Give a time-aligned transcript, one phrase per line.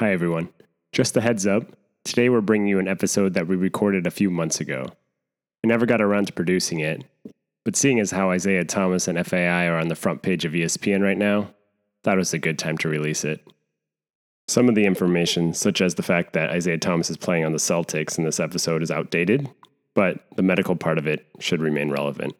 [0.00, 0.48] Hi, everyone.
[0.92, 4.30] Just a heads up today we're bringing you an episode that we recorded a few
[4.30, 4.86] months ago.
[5.62, 7.04] We never got around to producing it,
[7.66, 11.02] but seeing as how Isaiah Thomas and FAI are on the front page of ESPN
[11.02, 11.50] right now,
[12.06, 13.46] it was a good time to release it.
[14.48, 17.58] Some of the information, such as the fact that Isaiah Thomas is playing on the
[17.58, 19.50] Celtics in this episode, is outdated,
[19.94, 22.34] but the medical part of it should remain relevant.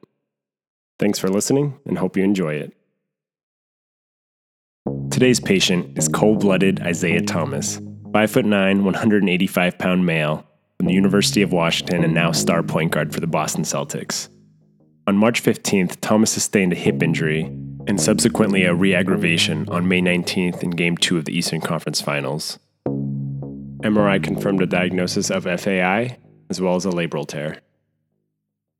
[0.98, 2.74] Thanks for listening and hope you enjoy it.
[5.20, 10.46] Today's patient is cold blooded Isaiah Thomas, 5'9, 185 pound male
[10.78, 14.30] from the University of Washington and now star point guard for the Boston Celtics.
[15.06, 17.42] On March 15th, Thomas sustained a hip injury
[17.86, 22.00] and subsequently a re aggravation on May 19th in Game 2 of the Eastern Conference
[22.00, 22.58] Finals.
[22.86, 26.16] MRI confirmed a diagnosis of FAI
[26.48, 27.58] as well as a labral tear.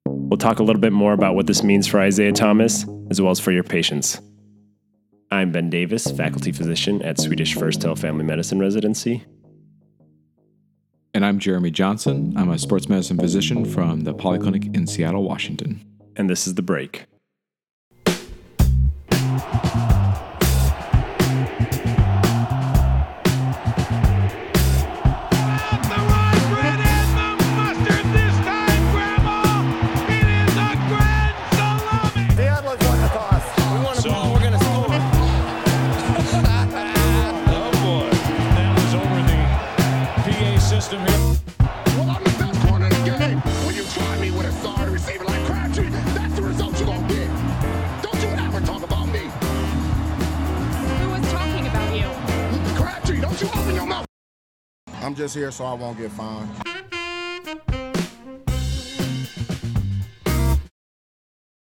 [0.07, 3.31] We'll talk a little bit more about what this means for Isaiah Thomas as well
[3.31, 4.23] as for your patients.
[5.33, 9.25] I'm Ben Davis, faculty physician at Swedish First Hill Family Medicine Residency.
[11.15, 12.35] And I'm Jeremy Johnson.
[12.37, 15.85] I'm a sports medicine physician from the Polyclinic in Seattle, Washington.
[16.17, 17.07] And this is The Break.
[55.03, 56.49] I'm just here so I won't get fined.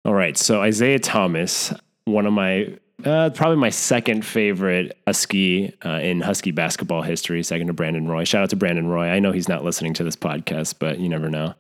[0.06, 1.74] All right, so Isaiah Thomas,
[2.06, 7.66] one of my uh, probably my second favorite Husky uh, in Husky basketball history, second
[7.68, 8.26] to Brandon Roy.
[8.26, 9.08] Shout out to Brandon Roy.
[9.08, 11.56] I know he's not listening to this podcast, but you never know.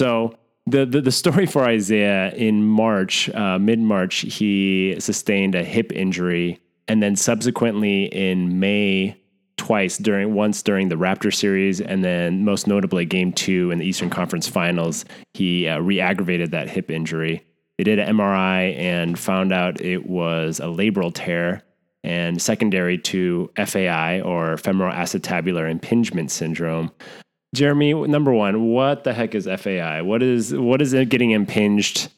[0.00, 5.64] So the the, the story for Isaiah in March, uh, mid March, he sustained a
[5.64, 9.16] hip injury, and then subsequently in May
[9.56, 13.86] twice during once during the Raptor series and then most notably game 2 in the
[13.86, 17.42] Eastern Conference Finals he uh, re-aggravated that hip injury.
[17.78, 21.62] They did an MRI and found out it was a labral tear
[22.04, 26.92] and secondary to FAI or femoral acetabular impingement syndrome
[27.56, 32.08] Jeremy number 1 what the heck is FAI what is what is it getting impinged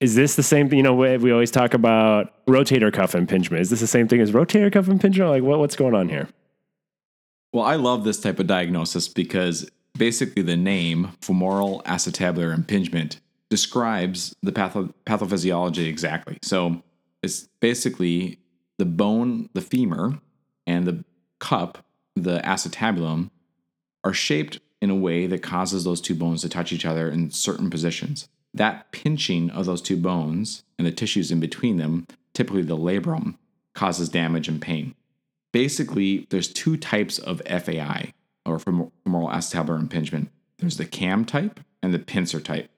[0.00, 0.76] is this the same thing?
[0.78, 3.62] You know, we always talk about rotator cuff impingement.
[3.62, 5.30] Is this the same thing as rotator cuff impingement?
[5.30, 6.28] Like, what, what's going on here?
[7.54, 14.34] Well, I love this type of diagnosis because basically the name femoral acetabular impingement describes
[14.42, 16.38] the patho- pathophysiology exactly.
[16.42, 16.82] So
[17.22, 18.40] it's basically
[18.78, 20.18] the bone, the femur,
[20.66, 21.04] and the
[21.38, 21.78] cup,
[22.16, 23.30] the acetabulum,
[24.02, 27.32] are shaped in a way that causes those two bones to touch each other in
[27.32, 28.28] certain positions.
[28.52, 33.36] That pinching of those two bones and the tissues in between them, typically the labrum,
[33.74, 34.94] causes damage and pain
[35.54, 38.12] basically there's two types of FAI
[38.44, 40.28] or femoral acetabular impingement.
[40.58, 42.68] There's the cam type and the pincer type.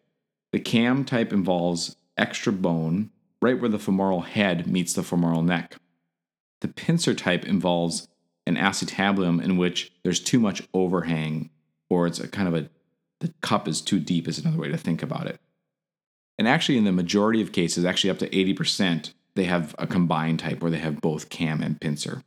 [0.53, 5.77] The cam type involves extra bone right where the femoral head meets the femoral neck.
[6.61, 8.09] The pincer type involves
[8.47, 11.49] an acetabulum in which there's too much overhang
[11.91, 12.69] or it's a kind of a
[13.21, 15.41] the cup is too deep is another way to think about it.
[16.39, 20.41] And actually in the majority of cases, actually up to 80%, they have a combined
[20.41, 22.23] type where they have both cam and pincer.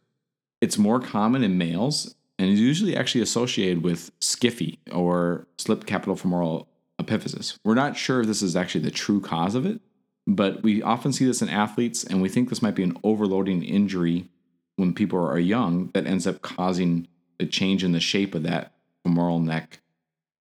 [0.62, 6.16] It's more common in males and is usually actually associated with skiffy or slip capital
[6.16, 6.68] femoral
[7.00, 7.58] epiphysis.
[7.64, 9.82] We're not sure if this is actually the true cause of it,
[10.26, 13.64] but we often see this in athletes, and we think this might be an overloading
[13.64, 14.30] injury
[14.76, 17.08] when people are young that ends up causing
[17.40, 18.74] a change in the shape of that
[19.10, 19.82] femoral neck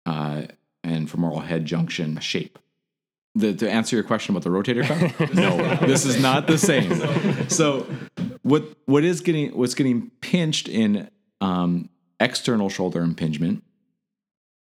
[0.04, 0.42] uh,
[0.82, 2.58] and femoral head junction shape.
[3.34, 7.48] The, to answer your question about the rotator cuff, no, this is not the same.
[7.48, 7.86] So
[8.42, 11.08] what what is getting what's getting pinched in
[11.40, 13.62] um, external shoulder impingement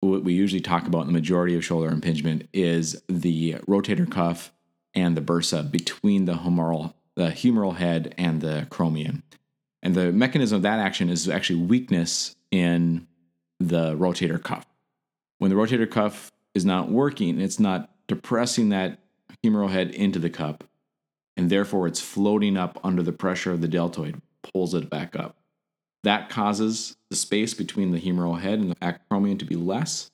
[0.00, 4.52] what we usually talk about in the majority of shoulder impingement is the rotator cuff
[4.94, 9.22] and the bursa between the humeral the humeral head and the acromion
[9.82, 13.06] and the mechanism of that action is actually weakness in
[13.60, 14.66] the rotator cuff
[15.38, 18.98] when the rotator cuff is not working it's not depressing that
[19.42, 20.64] humeral head into the cup
[21.36, 25.36] and therefore it's floating up under the pressure of the deltoid, pulls it back up.
[26.04, 30.10] That causes the space between the humeral head and the acromion to be less,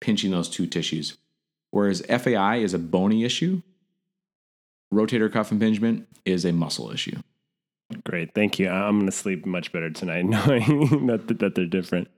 [0.00, 1.18] pinching those two tissues.
[1.70, 3.62] Whereas FAI is a bony issue,
[4.92, 7.16] rotator cuff impingement is a muscle issue.
[8.04, 8.34] Great.
[8.34, 8.68] Thank you.
[8.68, 12.08] I'm going to sleep much better tonight knowing that, that they're different.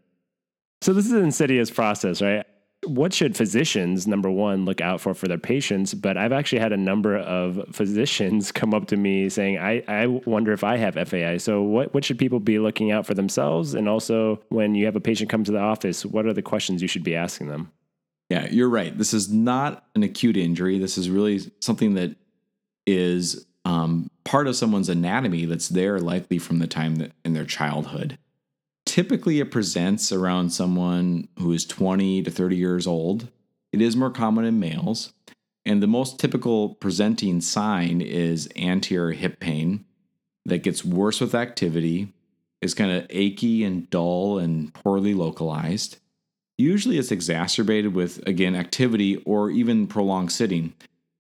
[0.85, 2.45] So, this is an insidious process, right?
[2.85, 5.95] What should physicians, number one, look out for for their patients?
[5.95, 10.09] But I've actually had a number of physicians come up to me saying, I, I
[10.09, 11.39] wonder if I have FAI.
[11.39, 13.73] So, what, what should people be looking out for themselves?
[13.73, 16.83] And also, when you have a patient come to the office, what are the questions
[16.83, 17.73] you should be asking them?
[18.29, 18.95] Yeah, you're right.
[18.99, 20.79] This is not an acute injury.
[20.79, 22.15] This is really something that
[22.87, 27.47] is um, part of someone's anatomy that's there likely from the time that in their
[27.47, 28.19] childhood.
[28.95, 33.27] Typically, it presents around someone who is 20 to 30 years old.
[33.73, 35.13] It is more common in males.
[35.67, 39.85] And the most typical presenting sign is anterior hip pain
[40.45, 42.13] that gets worse with activity,
[42.63, 45.97] is kind of achy and dull and poorly localized.
[46.57, 50.73] Usually, it's exacerbated with, again, activity or even prolonged sitting.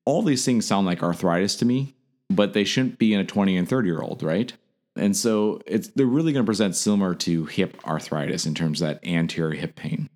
[0.05, 1.97] All these things sound like arthritis to me,
[2.31, 4.53] but they shouldn't be in a 20 and 30 year old, right?
[4.96, 8.88] And so it's they're really going to present similar to hip arthritis in terms of
[8.88, 10.08] that anterior hip pain.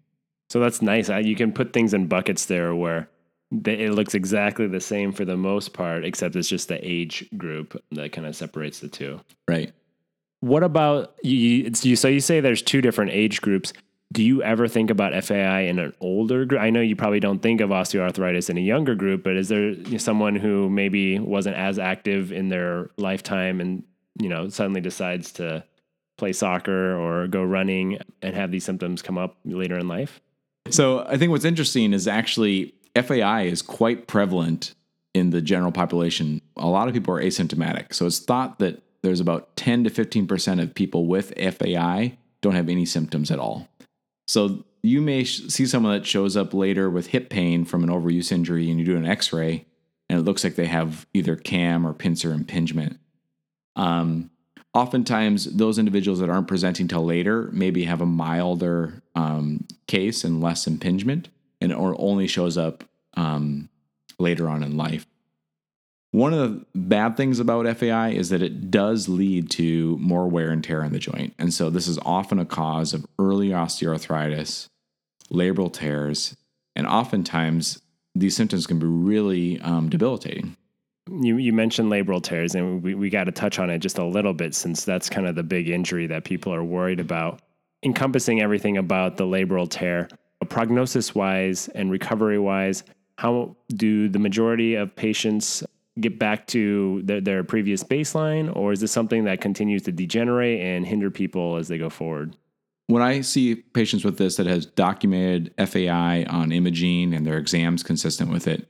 [0.51, 1.09] So that's nice.
[1.09, 3.09] You can put things in buckets there where
[3.51, 7.83] it looks exactly the same for the most part, except it's just the age group
[7.93, 9.21] that kind of separates the two.
[9.49, 9.73] Right.
[10.41, 11.71] What about you?
[11.83, 13.73] you so you say there's two different age groups.
[14.11, 16.63] Do you ever think about FAI in an older group?
[16.63, 19.75] I know you probably don't think of osteoarthritis in a younger group, but is there
[19.99, 23.83] someone who maybe wasn't as active in their lifetime and
[24.19, 25.65] you know suddenly decides to
[26.17, 30.21] play soccer or go running and have these symptoms come up later in life?
[30.71, 34.75] So I think what's interesting is actually FAI is quite prevalent
[35.15, 36.43] in the general population.
[36.57, 37.95] A lot of people are asymptomatic.
[37.95, 42.69] So it's thought that there's about 10 to 15% of people with FAI don't have
[42.69, 43.69] any symptoms at all.
[44.27, 47.91] So you may sh- see someone that shows up later with hip pain from an
[47.91, 49.65] overuse injury and you do an x ray
[50.09, 52.99] and it looks like they have either CAM or pincer impingement.
[53.79, 54.31] Um,
[54.75, 60.43] oftentimes, those individuals that aren't presenting till later maybe have a milder um, case and
[60.43, 61.29] less impingement,
[61.61, 62.85] and or only shows up
[63.15, 63.71] um,
[64.19, 65.07] later on in life.
[66.11, 70.51] One of the bad things about FAI is that it does lead to more wear
[70.51, 71.35] and tear in the joint.
[71.39, 74.69] And so this is often a cause of early osteoarthritis,
[75.31, 76.35] labral tears,
[76.75, 77.83] and oftentimes
[78.15, 80.57] these symptoms can be really um, debilitating
[81.11, 84.05] you, you mentioned labral tears, and we, we got to touch on it just a
[84.05, 87.43] little bit since that's kind of the big injury that people are worried about.
[87.83, 90.09] Encompassing everything about the labral tear,
[90.49, 92.85] prognosis wise and recovery wise,
[93.19, 95.63] how do the majority of patients
[96.01, 100.61] get back to their, their previous baseline, or is this something that continues to degenerate
[100.61, 102.37] and hinder people as they go forward?
[102.87, 107.83] When I see patients with this that has documented FAI on imaging and their exams
[107.83, 108.67] consistent with it,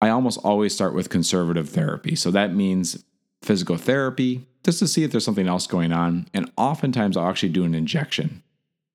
[0.00, 2.16] I almost always start with conservative therapy.
[2.16, 3.04] So that means
[3.42, 6.26] physical therapy just to see if there's something else going on.
[6.34, 8.42] And oftentimes I'll actually do an injection.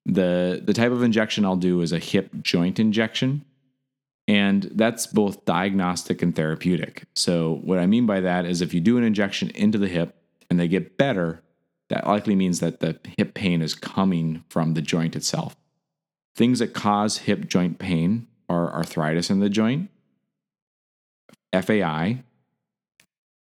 [0.06, 3.46] The, the type of injection I'll do is a hip joint injection.
[4.28, 7.04] And that's both diagnostic and therapeutic.
[7.14, 10.16] So, what I mean by that is if you do an injection into the hip
[10.50, 11.44] and they get better,
[11.90, 15.56] that likely means that the hip pain is coming from the joint itself.
[16.36, 19.92] Things that cause hip joint pain are arthritis in the joint,
[21.62, 22.24] FAI,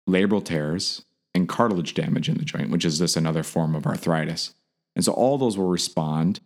[0.09, 1.05] labral tears,
[1.35, 4.55] and cartilage damage in the joint, which is this another form of arthritis.
[4.95, 6.41] And so all those will respond.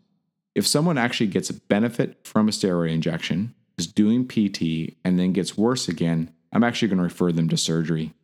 [0.55, 5.33] If someone actually gets a benefit from a steroid injection, is doing PT, and then
[5.33, 8.15] gets worse again, I'm actually going to refer them to surgery.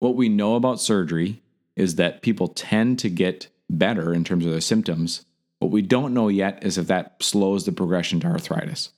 [0.00, 1.42] What we know about surgery
[1.76, 5.24] is that people tend to get better in terms of their symptoms.
[5.60, 8.90] What we don't know yet is if that slows the progression to arthritis.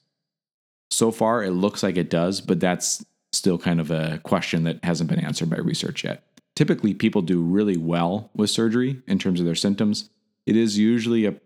[0.90, 3.04] So far, it looks like it does, but that's
[3.46, 6.24] still kind of a question that hasn't been answered by research yet.
[6.56, 10.10] Typically, people do really well with surgery in terms of their symptoms.
[10.46, 11.36] It is usually a,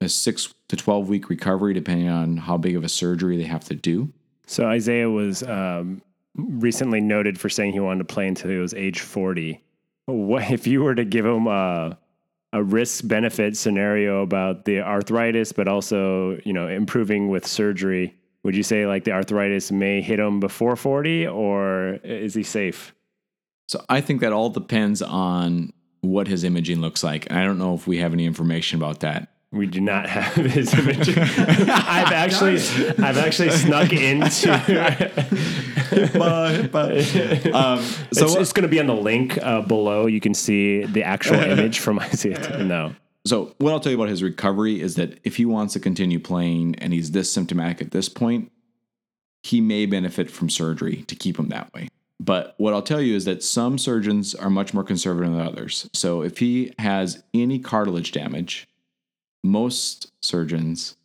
[0.00, 3.64] a six to 12 week recovery, depending on how big of a surgery they have
[3.64, 4.12] to do.
[4.46, 6.00] So, Isaiah was um,
[6.36, 9.60] recently noted for saying he wanted to play until he was age 40.
[10.06, 11.98] What, if you were to give him a,
[12.52, 18.14] a risk benefit scenario about the arthritis, but also, you know, improving with surgery,
[18.44, 22.94] would you say like the arthritis may hit him before 40 or is he safe?
[23.68, 27.26] So I think that all depends on what his imaging looks like.
[27.28, 29.28] And I don't know if we have any information about that.
[29.50, 31.18] We do not have his imaging.
[31.18, 32.56] I've actually
[33.02, 34.52] I've actually snuck into
[37.54, 40.04] um, so it's, it's going to be on the link uh, below.
[40.04, 42.62] You can see the actual image from Isaiah.
[42.62, 42.94] No.
[43.28, 46.18] So, what I'll tell you about his recovery is that if he wants to continue
[46.18, 48.50] playing and he's this symptomatic at this point,
[49.42, 51.88] he may benefit from surgery to keep him that way.
[52.18, 55.90] But what I'll tell you is that some surgeons are much more conservative than others.
[55.92, 58.66] So if he has any cartilage damage,
[59.44, 60.96] most surgeons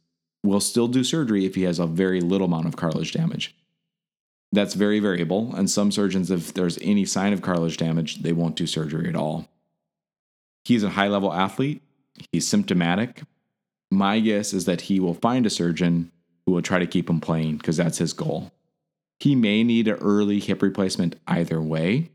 [0.46, 3.54] will still do surgery if he has a very little amount of cartilage damage.
[4.54, 5.54] That's very variable.
[5.58, 9.16] And some surgeons, if there's any sign of cartilage damage, they won't do surgery at
[9.18, 9.50] all.
[10.64, 11.82] He's a high level athlete,
[12.32, 13.24] he's symptomatic.
[13.92, 16.12] My guess is that he will find a surgeon
[16.46, 18.52] who will try to keep him playing because that's his goal.
[19.20, 22.10] He may need an early hip replacement either way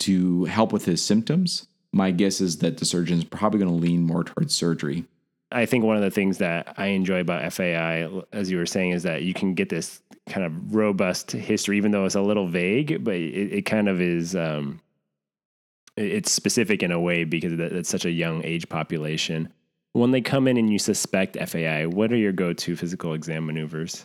[0.00, 1.66] to help with his symptoms.
[1.92, 5.04] My guess is that the surgeon's probably going to lean more towards surgery.
[5.52, 8.90] I think one of the things that I enjoy about FAI, as you were saying,
[8.90, 12.48] is that you can get this kind of robust history, even though it's a little
[12.48, 14.34] vague, but it, it kind of is.
[14.34, 14.80] Um,
[15.96, 19.52] it's specific in a way because it's such a young age population.
[19.92, 24.04] When they come in and you suspect FAI, what are your go-to physical exam maneuvers?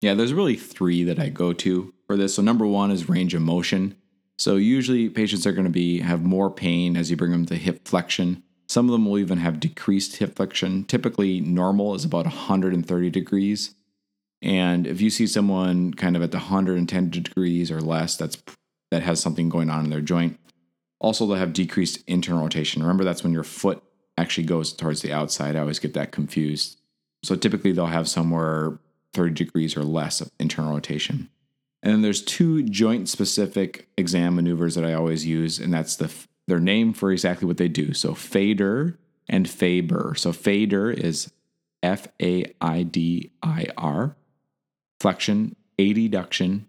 [0.00, 2.34] Yeah, there's really three that I go to for this.
[2.34, 3.94] So number one is range of motion.
[4.38, 7.54] So usually patients are going to be have more pain as you bring them to
[7.54, 8.42] hip flexion.
[8.68, 10.84] Some of them will even have decreased hip flexion.
[10.84, 13.74] Typically, normal is about 130 degrees.
[14.42, 18.36] And if you see someone kind of at the 110 degrees or less, that's
[18.90, 20.38] that has something going on in their joint.
[21.04, 22.80] Also, they'll have decreased internal rotation.
[22.80, 23.82] Remember, that's when your foot
[24.16, 25.54] actually goes towards the outside.
[25.54, 26.80] I always get that confused.
[27.22, 28.78] So typically, they'll have somewhere
[29.12, 31.28] 30 degrees or less of internal rotation.
[31.82, 36.10] And then there's two joint specific exam maneuvers that I always use, and that's the
[36.46, 37.92] their name for exactly what they do.
[37.92, 38.96] So FADIR
[39.28, 40.14] and Faber.
[40.16, 41.30] So FADIR is
[41.82, 44.16] F A I D I R,
[45.00, 46.64] flexion, adduction.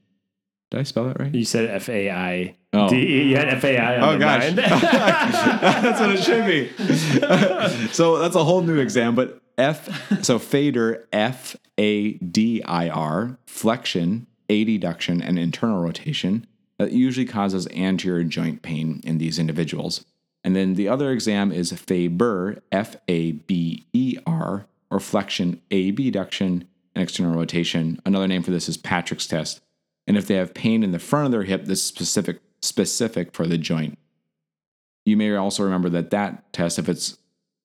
[0.71, 1.33] Did I spell that right?
[1.33, 2.89] You said F A I Oh.
[2.89, 4.51] D- FAI oh, gosh.
[4.53, 7.87] that's what it should be.
[7.93, 13.37] so that's a whole new exam, but F, so FADIR, F A D I R,
[13.45, 16.45] flexion, adduction, and internal rotation
[16.77, 20.03] that usually causes anterior joint pain in these individuals.
[20.43, 26.67] And then the other exam is Faber, F A B E R, or flexion, abduction,
[26.93, 27.99] and external rotation.
[28.05, 29.61] Another name for this is Patrick's test.
[30.07, 33.47] And if they have pain in the front of their hip, this specific specific for
[33.47, 33.97] the joint.
[35.05, 37.17] You may also remember that that test, if it's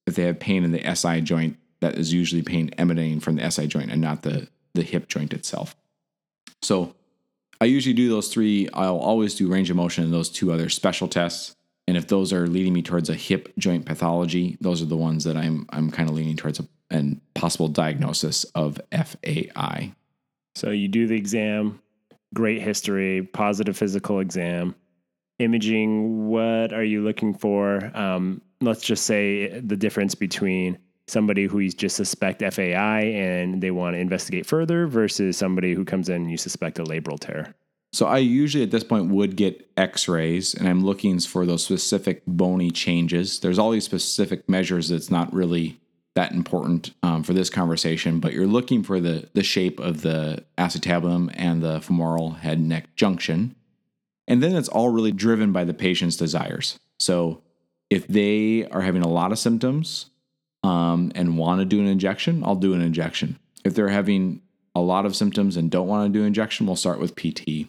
[0.07, 3.50] if they have pain in the SI joint, that is usually pain emanating from the
[3.50, 5.75] SI joint and not the the hip joint itself.
[6.62, 6.95] So
[7.61, 8.69] I usually do those three.
[8.73, 11.57] I'll always do range of motion and those two other special tests.
[11.88, 15.25] And if those are leading me towards a hip joint pathology, those are the ones
[15.25, 19.92] that I'm I'm kind of leaning towards a and possible diagnosis of FAI.
[20.57, 21.80] So you do the exam,
[22.35, 24.75] great history, positive physical exam
[25.40, 27.90] imaging, what are you looking for?
[27.94, 33.70] Um, let's just say the difference between somebody who you just suspect FAI and they
[33.70, 37.54] want to investigate further versus somebody who comes in and you suspect a labral tear.
[37.92, 42.23] So I usually at this point would get x-rays and I'm looking for those specific
[42.26, 43.40] bony changes.
[43.40, 45.80] There's all these specific measures that's not really
[46.14, 50.44] that important um, for this conversation, but you're looking for the the shape of the
[50.59, 53.54] acetabulum and the femoral head neck junction.
[54.30, 56.78] And then it's all really driven by the patient's desires.
[57.00, 57.42] So
[57.90, 60.06] if they are having a lot of symptoms
[60.62, 63.40] um, and want to do an injection, I'll do an injection.
[63.64, 64.40] If they're having
[64.76, 67.66] a lot of symptoms and don't want to do injection, we'll start with PT.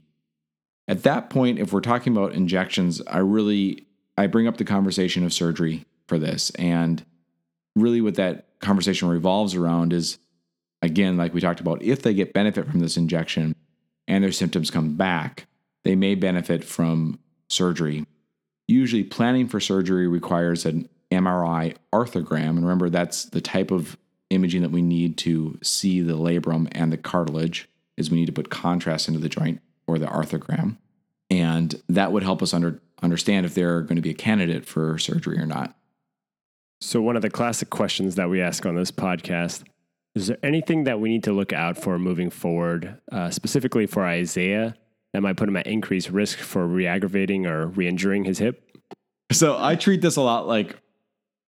[0.87, 5.25] At that point, if we're talking about injections, I really I bring up the conversation
[5.25, 6.51] of surgery for this.
[6.51, 7.03] And
[7.75, 10.19] really what that conversation revolves around is
[10.83, 13.55] again, like we talked about, if they get benefit from this injection
[14.07, 15.47] and their symptoms come back,
[15.83, 17.19] they may benefit from
[17.49, 18.05] surgery.
[18.67, 22.49] Usually, planning for surgery requires an MRI arthrogram.
[22.49, 23.97] And remember, that's the type of
[24.29, 28.31] imaging that we need to see the labrum and the cartilage is we need to
[28.31, 30.77] put contrast into the joint or the arthrogram.
[31.29, 34.97] And that would help us under, understand if they're going to be a candidate for
[34.97, 35.75] surgery or not.
[36.79, 39.63] So, one of the classic questions that we ask on this podcast
[40.15, 44.03] is there anything that we need to look out for moving forward, uh, specifically for
[44.03, 44.75] Isaiah
[45.13, 48.63] that might put him at increased risk for re-aggravating or re-injuring his hip.
[49.31, 50.75] So I treat this a lot like,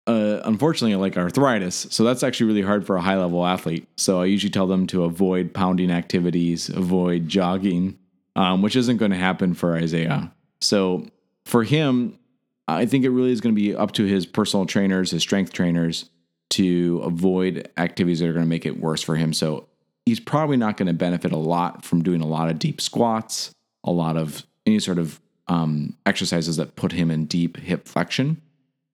[0.07, 1.87] uh, unfortunately, like arthritis.
[1.89, 3.87] So that's actually really hard for a high level athlete.
[3.97, 7.97] So I usually tell them to avoid pounding activities, avoid jogging,
[8.35, 10.33] um, which isn't going to happen for Isaiah.
[10.61, 11.07] So
[11.45, 12.17] for him,
[12.67, 15.51] I think it really is going to be up to his personal trainers, his strength
[15.51, 16.09] trainers,
[16.51, 19.33] to avoid activities that are going to make it worse for him.
[19.33, 19.67] So
[20.05, 23.51] he's probably not going to benefit a lot from doing a lot of deep squats,
[23.83, 28.41] a lot of any sort of um, exercises that put him in deep hip flexion,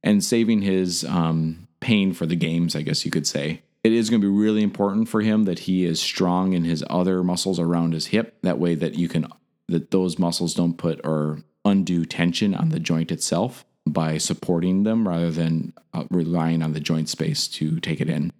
[0.03, 3.61] and saving his um, pain for the games, I guess you could say.
[3.83, 6.83] It is going to be really important for him that he is strong in his
[6.89, 8.37] other muscles around his hip.
[8.41, 9.27] That way, that you can
[9.67, 15.07] that those muscles don't put or undue tension on the joint itself by supporting them
[15.07, 18.31] rather than uh, relying on the joint space to take it in.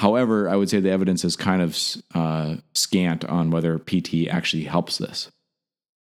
[0.00, 1.78] However, I would say the evidence is kind of
[2.14, 5.30] uh, scant on whether PT actually helps this.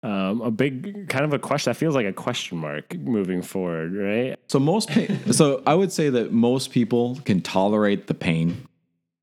[0.03, 1.71] Um, a big kind of a question.
[1.71, 4.35] That feels like a question mark moving forward, right?
[4.49, 8.67] So most, pain, so I would say that most people can tolerate the pain,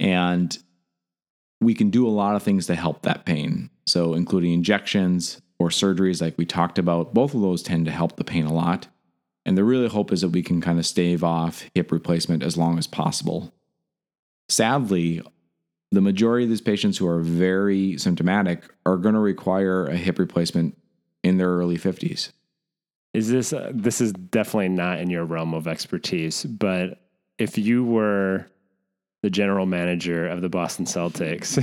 [0.01, 0.57] and
[1.61, 3.69] we can do a lot of things to help that pain.
[3.85, 7.13] So including injections or surgeries, like we talked about.
[7.13, 8.87] Both of those tend to help the pain a lot.
[9.45, 12.57] And the really hope is that we can kind of stave off hip replacement as
[12.57, 13.53] long as possible.
[14.49, 15.23] Sadly,
[15.91, 20.19] the majority of these patients who are very symptomatic are going to require a hip
[20.19, 20.77] replacement
[21.23, 22.33] in their early 50s.
[23.15, 26.99] Is this uh, this is definitely not in your realm of expertise, but
[27.39, 28.47] if you were
[29.23, 31.61] the general manager of the Boston Celtics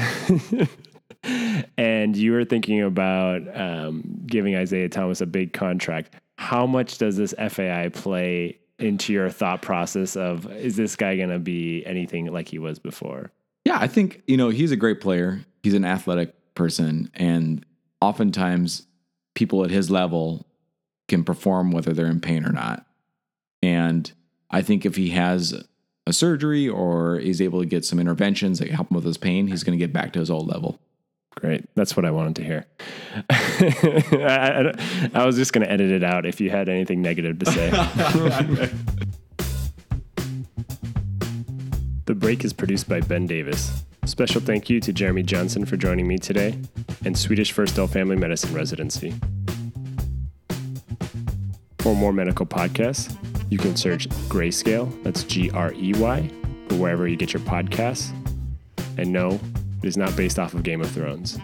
[1.78, 7.18] and you were thinking about um, giving Isaiah Thomas a big contract, how much does
[7.18, 12.28] this FAI play into your thought process of is this guy going to be anything
[12.28, 13.32] like he was before?
[13.66, 15.46] Yeah, I think, you know, he's a great player.
[15.64, 17.12] He's an athletic person.
[17.14, 17.66] And
[18.02, 18.88] oftentimes,
[19.36, 20.46] people at his level
[21.08, 22.86] can perform whether they're in pain or not.
[23.62, 24.12] And
[24.50, 25.64] I think if he has
[26.08, 29.48] a surgery or is able to get some interventions that help him with his pain,
[29.48, 30.80] he's going to get back to his old level.
[31.40, 31.64] Great.
[31.74, 32.66] That's what I wanted to hear.
[33.30, 37.40] I, I, I was just going to edit it out if you had anything negative
[37.40, 38.70] to say.
[42.06, 43.84] The Break is produced by Ben Davis.
[44.06, 46.58] Special thank you to Jeremy Johnson for joining me today
[47.06, 49.14] and Swedish First Firstell Family Medicine Residency.
[51.78, 53.16] For more medical podcasts,
[53.52, 56.32] you can search Greyscale, that's G R E Y,
[56.72, 58.12] or wherever you get your podcasts.
[58.98, 59.40] And no,
[59.82, 61.40] it is not based off of Game of Thrones.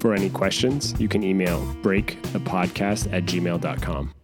[0.00, 4.14] For any questions, you can email breakthepodcast at gmail.com.